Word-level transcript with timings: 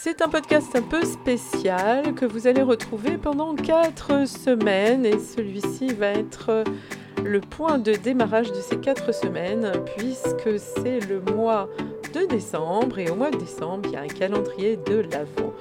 C'est 0.00 0.22
un 0.22 0.28
podcast 0.28 0.76
un 0.76 0.82
peu 0.82 1.04
spécial 1.04 2.14
que 2.14 2.24
vous 2.24 2.46
allez 2.46 2.62
retrouver 2.62 3.18
pendant 3.18 3.56
4 3.56 4.28
semaines 4.28 5.04
et 5.04 5.18
celui-ci 5.18 5.88
va 5.88 6.10
être 6.10 6.62
le 7.24 7.40
point 7.40 7.78
de 7.78 7.94
démarrage 7.94 8.52
de 8.52 8.60
ces 8.60 8.76
4 8.78 9.12
semaines 9.12 9.72
puisque 9.96 10.60
c'est 10.60 11.00
le 11.00 11.20
mois 11.20 11.68
de 12.14 12.26
décembre 12.26 13.00
et 13.00 13.10
au 13.10 13.16
mois 13.16 13.32
de 13.32 13.38
décembre 13.38 13.88
il 13.88 13.94
y 13.94 13.96
a 13.96 14.02
un 14.02 14.06
calendrier 14.06 14.76
de 14.76 15.00
l'Avent. 15.00 15.52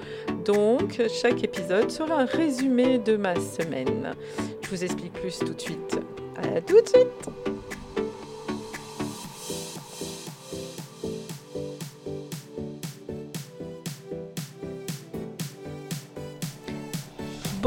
Donc 0.46 1.02
chaque 1.10 1.44
épisode 1.44 1.90
sera 1.90 2.22
un 2.22 2.26
résumé 2.26 3.00
de 3.00 3.18
ma 3.18 3.34
semaine. 3.40 4.14
Je 4.62 4.70
vous 4.70 4.84
explique 4.84 5.14
plus 5.14 5.40
tout 5.40 5.56
de 5.56 5.62
suite. 5.62 6.00
À 6.36 6.62
tout 6.62 6.80
de 6.80 6.88
suite 6.88 7.57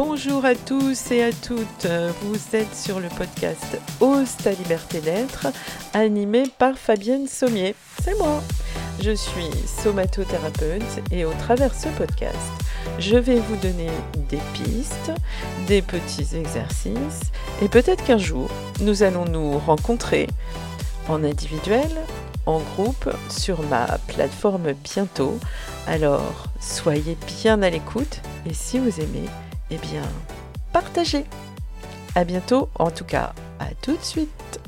Bonjour 0.03 0.47
à 0.47 0.55
tous 0.55 1.11
et 1.11 1.23
à 1.23 1.31
toutes, 1.31 1.87
vous 2.23 2.57
êtes 2.57 2.75
sur 2.75 3.01
le 3.01 3.09
podcast 3.09 3.79
Ose 4.01 4.35
ta 4.43 4.53
liberté 4.53 4.99
d'être, 5.03 5.49
animé 5.93 6.45
par 6.59 6.79
Fabienne 6.79 7.29
Sommier. 7.29 7.75
C'est 8.03 8.17
moi 8.17 8.43
Je 9.03 9.11
suis 9.11 9.51
somatothérapeute 9.67 11.03
et 11.11 11.27
au 11.27 11.35
travers 11.35 11.75
ce 11.75 11.89
podcast, 11.99 12.35
je 12.99 13.19
vais 13.19 13.41
vous 13.41 13.57
donner 13.57 13.91
des 14.31 14.41
pistes, 14.55 15.13
des 15.67 15.83
petits 15.83 16.35
exercices 16.35 17.21
et 17.61 17.69
peut-être 17.69 18.03
qu'un 18.03 18.17
jour, 18.17 18.49
nous 18.81 19.03
allons 19.03 19.27
nous 19.27 19.59
rencontrer 19.59 20.29
en 21.11 21.23
individuel, 21.25 21.91
en 22.47 22.61
groupe, 22.61 23.11
sur 23.29 23.63
ma 23.65 23.99
plateforme 24.09 24.73
bientôt. 24.73 25.39
Alors, 25.87 26.47
soyez 26.59 27.19
bien 27.43 27.61
à 27.61 27.69
l'écoute 27.69 28.23
et 28.47 28.55
si 28.55 28.79
vous 28.79 28.99
aimez, 28.99 29.29
eh 29.71 29.79
bien, 29.79 30.03
partagez. 30.73 31.25
À 32.15 32.25
bientôt, 32.25 32.69
en 32.79 32.91
tout 32.91 33.05
cas, 33.05 33.33
à 33.59 33.67
tout 33.83 33.97
de 33.97 34.03
suite. 34.03 34.60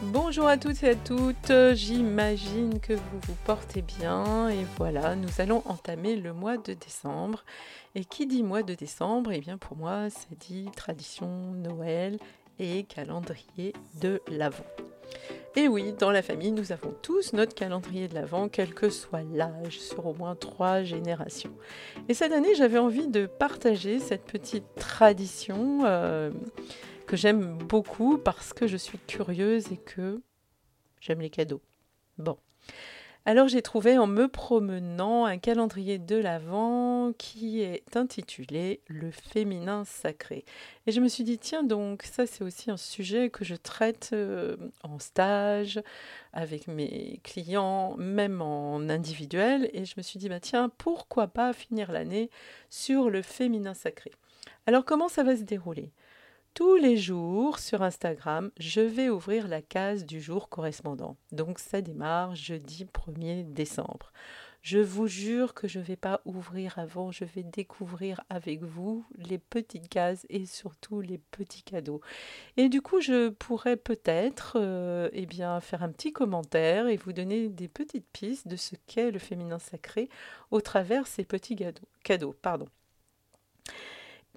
Bonjour 0.00 0.46
à 0.46 0.56
toutes 0.56 0.84
et 0.84 0.90
à 0.90 0.94
toutes, 0.94 1.52
j'imagine 1.74 2.78
que 2.78 2.92
vous 2.92 3.18
vous 3.26 3.34
portez 3.44 3.82
bien 3.82 4.48
et 4.48 4.64
voilà, 4.76 5.16
nous 5.16 5.28
allons 5.38 5.62
entamer 5.66 6.14
le 6.14 6.32
mois 6.32 6.56
de 6.56 6.72
décembre. 6.72 7.44
Et 7.96 8.04
qui 8.04 8.28
dit 8.28 8.44
mois 8.44 8.62
de 8.62 8.74
décembre, 8.74 9.32
eh 9.32 9.40
bien 9.40 9.58
pour 9.58 9.76
moi, 9.76 10.08
ça 10.08 10.28
dit 10.38 10.66
tradition, 10.76 11.26
Noël 11.52 12.18
et 12.60 12.84
calendrier 12.84 13.72
de 14.00 14.22
l'Avent. 14.28 14.64
Et 15.56 15.66
oui, 15.66 15.92
dans 15.98 16.12
la 16.12 16.22
famille, 16.22 16.52
nous 16.52 16.70
avons 16.70 16.94
tous 17.02 17.32
notre 17.32 17.56
calendrier 17.56 18.06
de 18.06 18.14
l'Avent, 18.14 18.48
quel 18.48 18.74
que 18.74 18.90
soit 18.90 19.24
l'âge, 19.34 19.80
sur 19.80 20.06
au 20.06 20.14
moins 20.14 20.36
trois 20.36 20.84
générations. 20.84 21.52
Et 22.08 22.14
cette 22.14 22.30
année, 22.30 22.54
j'avais 22.54 22.78
envie 22.78 23.08
de 23.08 23.26
partager 23.26 23.98
cette 23.98 24.26
petite 24.26 24.76
tradition. 24.76 25.80
Euh, 25.84 26.30
que 27.08 27.16
j'aime 27.16 27.56
beaucoup 27.56 28.18
parce 28.18 28.52
que 28.52 28.66
je 28.66 28.76
suis 28.76 28.98
curieuse 28.98 29.72
et 29.72 29.78
que 29.78 30.20
j'aime 31.00 31.22
les 31.22 31.30
cadeaux. 31.30 31.62
Bon. 32.18 32.36
Alors 33.24 33.48
j'ai 33.48 33.62
trouvé 33.62 33.96
en 33.96 34.06
me 34.06 34.28
promenant 34.28 35.24
un 35.24 35.38
calendrier 35.38 35.98
de 35.98 36.16
l'Avent 36.16 37.12
qui 37.16 37.62
est 37.62 37.96
intitulé 37.96 38.82
Le 38.88 39.10
féminin 39.10 39.84
sacré. 39.86 40.44
Et 40.86 40.92
je 40.92 41.00
me 41.00 41.08
suis 41.08 41.24
dit, 41.24 41.38
tiens 41.38 41.62
donc, 41.62 42.02
ça 42.02 42.26
c'est 42.26 42.44
aussi 42.44 42.70
un 42.70 42.76
sujet 42.76 43.30
que 43.30 43.42
je 43.42 43.54
traite 43.54 44.10
euh, 44.12 44.56
en 44.82 44.98
stage, 44.98 45.80
avec 46.34 46.68
mes 46.68 47.20
clients, 47.24 47.96
même 47.96 48.42
en 48.42 48.80
individuel. 48.90 49.70
Et 49.72 49.86
je 49.86 49.94
me 49.96 50.02
suis 50.02 50.18
dit, 50.18 50.28
bah, 50.28 50.40
tiens, 50.40 50.70
pourquoi 50.76 51.26
pas 51.26 51.54
finir 51.54 51.90
l'année 51.90 52.28
sur 52.68 53.08
le 53.08 53.22
féminin 53.22 53.72
sacré? 53.72 54.10
Alors 54.66 54.84
comment 54.84 55.08
ça 55.08 55.22
va 55.22 55.36
se 55.36 55.42
dérouler? 55.42 55.90
Tous 56.58 56.74
les 56.74 56.96
jours 56.96 57.60
sur 57.60 57.82
Instagram, 57.82 58.50
je 58.58 58.80
vais 58.80 59.10
ouvrir 59.10 59.46
la 59.46 59.62
case 59.62 60.04
du 60.04 60.20
jour 60.20 60.48
correspondant. 60.48 61.16
Donc 61.30 61.60
ça 61.60 61.82
démarre 61.82 62.34
jeudi 62.34 62.84
1er 62.84 63.44
décembre. 63.52 64.12
Je 64.60 64.80
vous 64.80 65.06
jure 65.06 65.54
que 65.54 65.68
je 65.68 65.78
ne 65.78 65.84
vais 65.84 65.94
pas 65.94 66.20
ouvrir 66.24 66.76
avant, 66.80 67.12
je 67.12 67.24
vais 67.24 67.44
découvrir 67.44 68.24
avec 68.28 68.64
vous 68.64 69.06
les 69.14 69.38
petites 69.38 69.88
cases 69.88 70.26
et 70.30 70.46
surtout 70.46 71.00
les 71.00 71.18
petits 71.18 71.62
cadeaux. 71.62 72.00
Et 72.56 72.68
du 72.68 72.82
coup, 72.82 73.00
je 73.00 73.28
pourrais 73.28 73.76
peut-être 73.76 74.56
euh, 74.56 75.10
eh 75.12 75.26
bien, 75.26 75.60
faire 75.60 75.84
un 75.84 75.92
petit 75.92 76.12
commentaire 76.12 76.88
et 76.88 76.96
vous 76.96 77.12
donner 77.12 77.50
des 77.50 77.68
petites 77.68 78.08
pistes 78.12 78.48
de 78.48 78.56
ce 78.56 78.74
qu'est 78.88 79.12
le 79.12 79.20
féminin 79.20 79.60
sacré 79.60 80.08
au 80.50 80.60
travers 80.60 81.06
ces 81.06 81.22
petits 81.22 81.54
cadeaux. 81.54 81.86
cadeaux 82.02 82.34
pardon. 82.42 82.66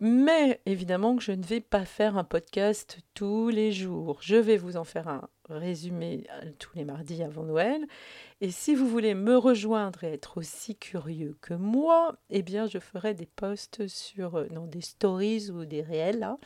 Mais 0.03 0.59
évidemment 0.65 1.15
que 1.15 1.21
je 1.21 1.31
ne 1.31 1.43
vais 1.43 1.61
pas 1.61 1.85
faire 1.85 2.17
un 2.17 2.23
podcast 2.23 2.97
tous 3.13 3.49
les 3.49 3.71
jours. 3.71 4.17
Je 4.21 4.35
vais 4.35 4.57
vous 4.57 4.75
en 4.75 4.83
faire 4.83 5.07
un 5.07 5.29
résumé 5.47 6.25
euh, 6.41 6.49
tous 6.57 6.75
les 6.75 6.85
mardis 6.85 7.21
avant 7.21 7.43
Noël. 7.43 7.85
Et 8.41 8.49
si 8.49 8.73
vous 8.73 8.87
voulez 8.87 9.13
me 9.13 9.37
rejoindre 9.37 10.03
et 10.03 10.13
être 10.13 10.39
aussi 10.39 10.75
curieux 10.75 11.37
que 11.41 11.53
moi, 11.53 12.15
eh 12.31 12.41
bien 12.41 12.65
je 12.65 12.79
ferai 12.79 13.13
des 13.13 13.27
posts 13.27 13.87
sur 13.87 14.37
euh, 14.39 14.47
non 14.49 14.65
des 14.65 14.81
stories 14.81 15.51
ou 15.51 15.65
des 15.65 15.83
réels 15.83 16.23
hein, 16.23 16.39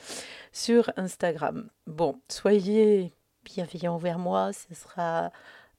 sur 0.52 0.92
Instagram. 0.98 1.70
Bon, 1.88 2.20
soyez 2.28 3.14
bienveillants 3.46 3.96
envers 3.96 4.20
moi, 4.20 4.52
ce 4.52 4.76
sera 4.76 5.32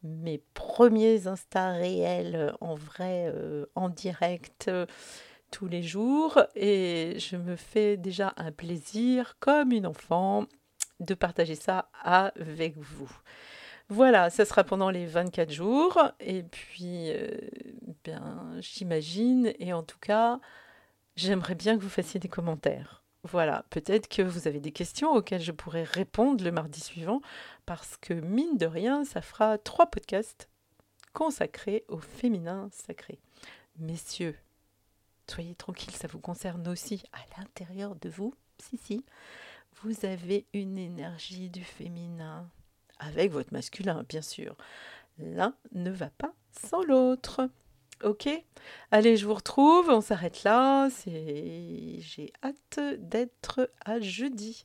mes 0.03 0.41
premiers 0.55 1.27
Insta 1.27 1.73
réels 1.73 2.37
euh, 2.37 2.53
en 2.63 2.75
vrai, 2.75 3.31
en 3.75 3.91
direct 3.91 4.71
tous 5.51 5.69
les 5.69 5.83
jours 5.83 6.41
et 6.55 7.15
je 7.19 7.37
me 7.37 7.57
fais 7.57 7.97
déjà 7.97 8.35
un 8.37 8.53
plaisir 8.53 9.37
comme 9.39 9.73
une 9.73 9.87
enfant 9.87 10.47
de 11.01 11.15
partager 11.15 11.55
ça 11.55 11.91
avec 12.03 12.77
vous. 12.77 13.11
Voilà, 13.89 14.31
ça 14.31 14.45
sera 14.45 14.65
pendant 14.65 14.91
les 14.91 15.07
24 15.07 15.51
jours 15.51 15.99
et 16.19 16.43
puis 16.43 17.11
euh, 17.11 17.29
bien 18.05 18.51
j'imagine 18.59 19.53
et 19.61 19.73
en 19.73 19.85
tout 19.85 19.99
cas, 20.01 20.41
j'aimerais 21.15 21.55
bien 21.55 21.77
que 21.77 21.83
vous 21.83 21.89
fassiez 21.89 22.19
des 22.19 22.29
commentaires. 22.29 23.05
Voilà, 23.23 23.65
peut-être 23.71 24.09
que 24.09 24.23
vous 24.23 24.49
avez 24.49 24.61
des 24.61 24.73
questions 24.73 25.13
auxquelles 25.13 25.43
je 25.43 25.53
pourrais 25.53 25.85
répondre 25.85 26.45
le 26.45 26.53
mardi 26.53 26.81
suivant 26.81 27.21
parce 27.65 27.97
que 27.97 28.15
mine 28.15 28.57
de 28.57 28.67
rien, 28.67 29.05
ça 29.05 29.21
fera 29.21 29.59
trois 29.59 29.87
podcasts 29.87 30.49
consacrés 31.13 31.85
au 31.89 31.99
féminin 31.99 32.69
sacré. 32.73 33.19
Messieurs, 33.79 34.37
soyez 35.31 35.55
tranquille, 35.55 35.95
ça 35.95 36.09
vous 36.09 36.21
concerne 36.21 36.67
aussi 36.69 37.03
à 37.13 37.39
l'intérieur 37.39 37.95
de 37.97 38.09
vous. 38.09 38.35
Si, 38.59 38.77
si, 38.79 39.05
vous 39.83 40.05
avez 40.05 40.47
une 40.53 40.79
énergie 40.79 41.51
du 41.51 41.65
féminin, 41.65 42.49
avec 42.99 43.31
votre 43.31 43.53
masculin, 43.53 44.05
bien 44.09 44.23
sûr. 44.23 44.57
L'un 45.19 45.55
ne 45.73 45.91
va 45.91 46.11
pas 46.11 46.33
sans 46.51 46.83
l'autre. 46.83 47.49
Ok? 48.05 48.29
Allez, 48.91 49.17
je 49.17 49.27
vous 49.27 49.35
retrouve, 49.35 49.89
on 49.89 50.03
s'arrête 50.03 50.45
là. 50.45 50.89
J'ai 51.07 52.33
hâte 52.43 52.81
d'être 52.99 53.71
à 53.85 54.01
jeudi. 54.01 54.65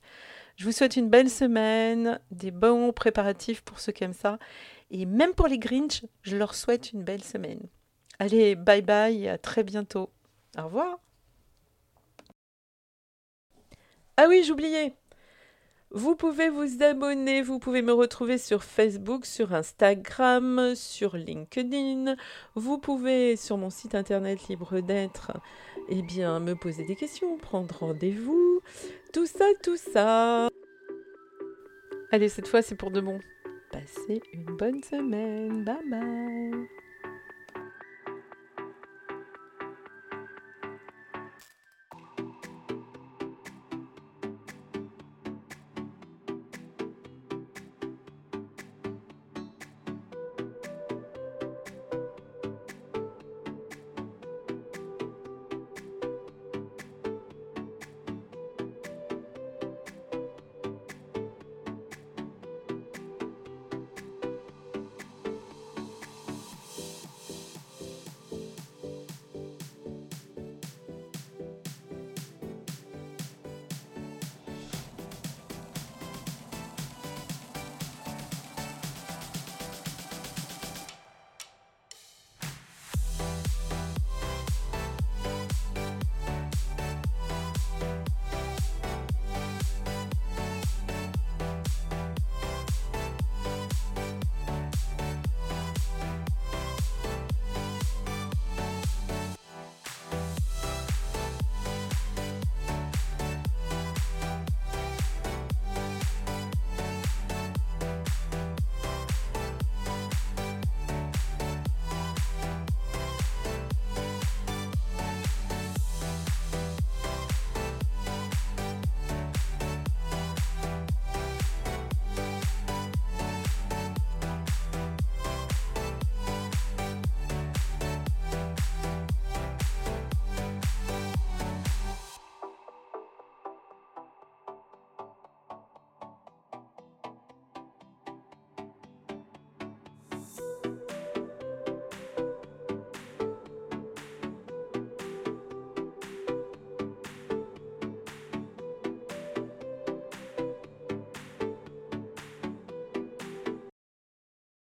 Je 0.57 0.65
vous 0.65 0.73
souhaite 0.73 0.97
une 0.97 1.09
belle 1.09 1.29
semaine, 1.29 2.19
des 2.31 2.51
bons 2.51 2.91
préparatifs 2.91 3.61
pour 3.61 3.79
ceux 3.79 3.93
qui 3.93 4.03
aiment 4.03 4.13
ça. 4.13 4.37
Et 4.89 5.05
même 5.05 5.33
pour 5.33 5.47
les 5.47 5.57
Grinch, 5.57 6.03
je 6.23 6.35
leur 6.35 6.53
souhaite 6.55 6.91
une 6.91 7.03
belle 7.03 7.23
semaine. 7.23 7.61
Allez, 8.19 8.55
bye 8.55 8.81
bye 8.81 9.29
à 9.29 9.37
très 9.37 9.63
bientôt. 9.63 10.11
Au 10.57 10.63
revoir. 10.63 10.99
Ah 14.17 14.25
oui, 14.27 14.43
j'oubliais. 14.43 14.93
Vous 15.93 16.15
pouvez 16.15 16.49
vous 16.49 16.83
abonner, 16.83 17.41
vous 17.41 17.59
pouvez 17.59 17.81
me 17.81 17.91
retrouver 17.91 18.37
sur 18.37 18.63
Facebook, 18.63 19.25
sur 19.25 19.53
Instagram, 19.53 20.73
sur 20.73 21.17
LinkedIn. 21.17 22.15
Vous 22.55 22.77
pouvez 22.77 23.35
sur 23.35 23.57
mon 23.57 23.69
site 23.69 23.93
internet 23.93 24.47
libre 24.47 24.79
d'être, 24.79 25.33
eh 25.89 26.01
bien, 26.01 26.39
me 26.39 26.55
poser 26.55 26.85
des 26.85 26.95
questions, 26.95 27.37
prendre 27.37 27.75
rendez-vous. 27.77 28.61
Tout 29.11 29.25
ça, 29.25 29.45
tout 29.61 29.75
ça. 29.75 30.47
Allez, 32.13 32.29
cette 32.29 32.47
fois, 32.47 32.61
c'est 32.61 32.75
pour 32.75 32.91
de 32.91 33.01
bon. 33.01 33.19
Passez 33.73 34.21
une 34.31 34.55
bonne 34.55 34.81
semaine. 34.83 35.65
Bye 35.65 35.89
bye. 35.89 36.70